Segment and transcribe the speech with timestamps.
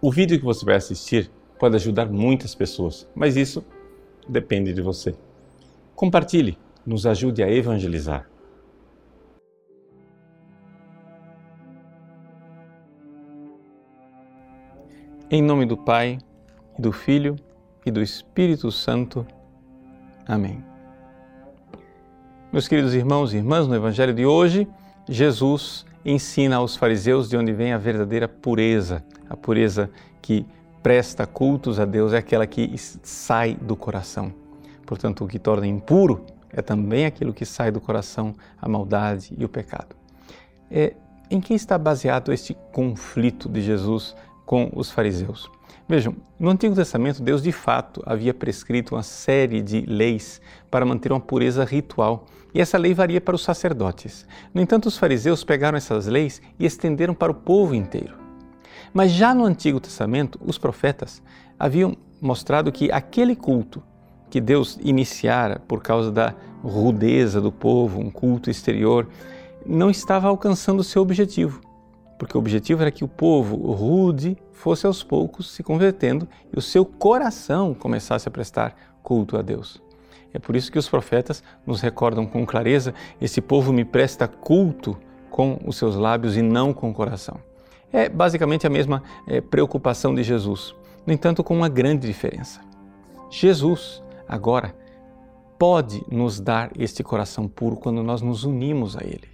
[0.00, 3.64] O vídeo que você vai assistir pode ajudar muitas pessoas, mas isso
[4.28, 5.14] depende de você.
[5.94, 8.28] Compartilhe, nos ajude a evangelizar.
[15.30, 16.18] Em nome do Pai,
[16.78, 17.34] do Filho
[17.84, 19.26] e do Espírito Santo.
[20.26, 20.62] Amém.
[22.52, 24.68] Meus queridos irmãos e irmãs, no Evangelho de hoje,
[25.08, 29.90] Jesus ensina aos fariseus de onde vem a verdadeira pureza, a pureza
[30.20, 30.46] que
[30.82, 32.72] presta cultos a Deus é aquela que
[33.02, 34.32] sai do coração.
[34.84, 39.44] Portanto, o que torna impuro é também aquilo que sai do coração, a maldade e
[39.44, 39.96] o pecado.
[40.70, 40.94] É,
[41.30, 45.50] em que está baseado este conflito de Jesus com os fariseus?
[45.88, 51.12] Vejam, no Antigo Testamento, Deus de fato havia prescrito uma série de leis para manter
[51.12, 54.26] uma pureza ritual, e essa lei varia para os sacerdotes.
[54.52, 58.25] No entanto, os fariseus pegaram essas leis e estenderam para o povo inteiro.
[58.96, 61.22] Mas já no Antigo Testamento, os profetas
[61.58, 63.82] haviam mostrado que aquele culto
[64.30, 69.06] que Deus iniciara por causa da rudeza do povo, um culto exterior,
[69.66, 71.60] não estava alcançando o seu objetivo.
[72.18, 76.62] Porque o objetivo era que o povo rude fosse aos poucos se convertendo e o
[76.62, 79.78] seu coração começasse a prestar culto a Deus.
[80.32, 84.96] É por isso que os profetas nos recordam com clareza: esse povo me presta culto
[85.28, 87.38] com os seus lábios e não com o coração.
[87.92, 90.74] É basicamente a mesma é, preocupação de Jesus,
[91.06, 92.60] no entanto, com uma grande diferença.
[93.30, 94.74] Jesus, agora,
[95.58, 99.28] pode nos dar este coração puro quando nós nos unimos a Ele.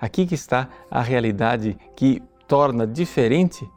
[0.00, 3.68] Aqui que está a realidade que torna diferente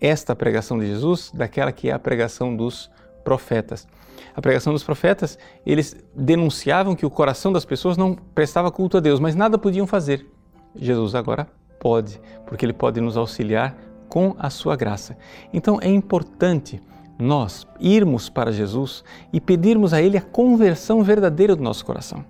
[0.00, 2.90] esta pregação de Jesus daquela que é a pregação dos
[3.22, 3.86] profetas.
[4.34, 9.00] A pregação dos profetas, eles denunciavam que o coração das pessoas não prestava culto a
[9.00, 10.26] Deus, mas nada podiam fazer.
[10.74, 13.76] Jesus agora pode, porque ele pode nos auxiliar
[14.08, 15.16] com a sua graça.
[15.52, 16.80] Então é importante
[17.18, 22.24] nós irmos para Jesus e pedirmos a Ele a conversão verdadeira do nosso coração.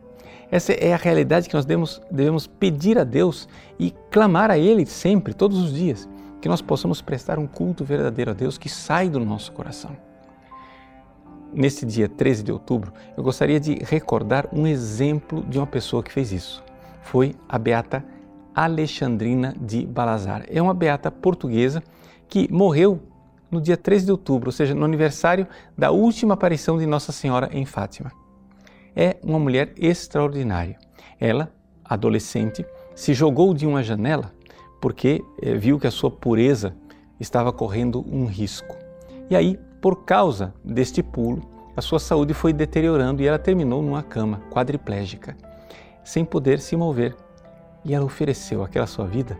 [0.51, 3.47] Essa é a realidade que nós devemos, devemos pedir a Deus
[3.79, 6.09] e clamar a Ele sempre, todos os dias,
[6.41, 9.95] que nós possamos prestar um culto verdadeiro a Deus que sai do nosso coração.
[11.53, 16.13] Neste dia 13 de outubro, eu gostaria de recordar um exemplo de uma pessoa que
[16.13, 16.63] fez isso.
[17.03, 18.05] Foi a Beata
[18.65, 20.45] Alexandrina de Balazar.
[20.49, 21.81] É uma beata portuguesa
[22.29, 23.01] que morreu
[23.51, 25.47] no dia 13 de outubro, ou seja, no aniversário
[25.77, 28.11] da última aparição de Nossa Senhora em Fátima.
[28.97, 30.77] É uma mulher extraordinária.
[31.21, 31.53] Ela,
[31.85, 32.67] adolescente,
[32.97, 34.33] se jogou de uma janela
[34.81, 36.75] porque eh, viu que a sua pureza
[37.21, 38.77] estava correndo um risco.
[39.31, 41.43] E aí, por causa deste pulo,
[41.77, 45.37] a sua saúde foi deteriorando e ela terminou numa cama quadriplégica,
[46.03, 47.15] sem poder se mover
[47.89, 49.39] e ela ofereceu aquela sua vida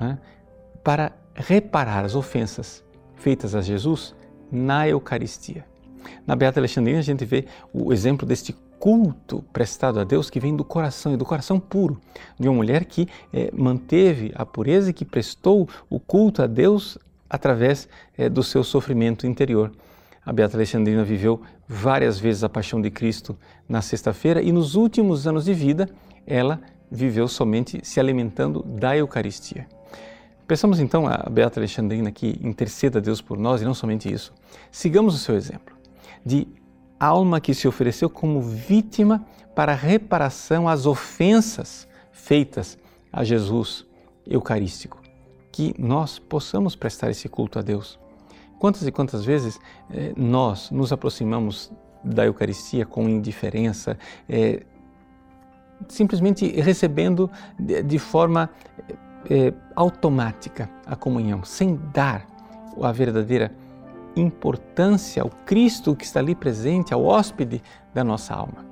[0.00, 0.18] né,
[0.82, 2.82] para reparar as ofensas
[3.14, 4.14] feitas a Jesus
[4.50, 5.64] na Eucaristia.
[6.26, 10.56] Na Beata Alexandrina a gente vê o exemplo deste culto prestado a Deus que vem
[10.56, 12.00] do coração e do coração puro,
[12.38, 16.96] de uma mulher que eh, manteve a pureza e que prestou o culto a Deus
[17.28, 19.70] através eh, do seu sofrimento interior.
[20.24, 23.36] A Beata Alexandrina viveu várias vezes a paixão de Cristo
[23.68, 25.86] na sexta-feira e nos últimos anos de vida
[26.26, 26.60] ela
[26.90, 29.66] viveu somente se alimentando da Eucaristia.
[30.46, 34.34] Peçamos então a Beata Alexandrina que interceda a Deus por nós e não somente isso.
[34.70, 35.76] Sigamos o seu exemplo
[36.26, 36.48] de
[36.98, 39.24] alma que se ofereceu como vítima
[39.54, 42.76] para reparação às ofensas feitas
[43.12, 43.86] a Jesus
[44.26, 45.00] Eucarístico.
[45.52, 47.98] Que nós possamos prestar esse culto a Deus.
[48.58, 49.58] Quantas e quantas vezes
[49.90, 51.72] eh, nós nos aproximamos
[52.04, 54.64] da Eucaristia com indiferença, eh,
[55.88, 58.50] simplesmente recebendo de, forma
[59.28, 62.26] é, automática a comunhão, sem dar
[62.80, 63.52] a verdadeira
[64.16, 67.62] importância ao Cristo que está ali presente, ao hóspede
[67.94, 68.64] da nossa alma.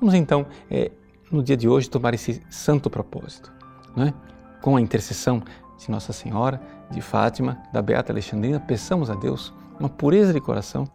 [0.00, 0.90] Vamos então, é,
[1.30, 3.52] no dia de hoje, tomar esse santo propósito,
[3.96, 4.14] não é?
[4.60, 5.42] com a intercessão
[5.76, 6.60] de Nossa Senhora,
[6.90, 10.86] de Fátima, da Beata Alexandrina, peçamos a Deus uma pureza de coração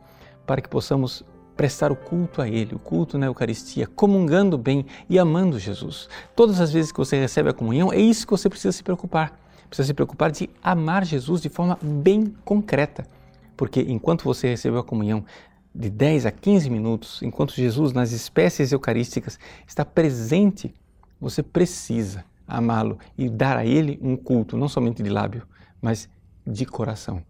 [0.46, 1.24] para que possamos
[1.60, 6.08] prestar o culto a Ele, o culto na Eucaristia, comungando bem e amando Jesus.
[6.34, 9.38] Todas as vezes que você recebe a comunhão, é isso que você precisa se preocupar.
[9.68, 13.06] Precisa se preocupar de amar Jesus de forma bem concreta.
[13.58, 15.26] Porque enquanto você recebeu a comunhão
[15.76, 20.74] de 10 a 15 minutos, enquanto Jesus nas espécies eucarísticas está presente,
[21.20, 25.46] você precisa amá-lo e dar a Ele um culto, não somente de lábio,
[25.82, 26.08] mas
[26.48, 27.22] de coração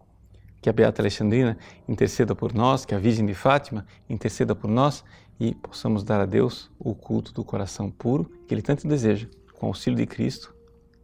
[0.60, 1.56] que a Beata Alexandrina
[1.88, 5.04] interceda por nós, que a Virgem de Fátima interceda por nós
[5.38, 9.26] e possamos dar a Deus o culto do coração puro que Ele tanto deseja.
[9.54, 10.54] Com o auxílio de Cristo,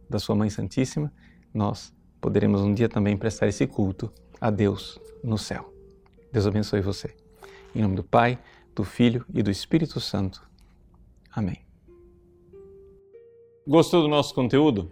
[0.09, 1.11] da Sua Mãe Santíssima,
[1.53, 5.73] nós poderemos um dia também prestar esse culto a Deus no céu.
[6.31, 7.15] Deus abençoe você.
[7.73, 8.39] Em nome do Pai,
[8.75, 10.47] do Filho e do Espírito Santo.
[11.31, 11.65] Amém.
[13.67, 14.91] Gostou do nosso conteúdo?